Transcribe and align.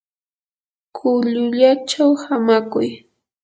kullullachaw 0.95 2.11
hamakuy. 2.25 2.89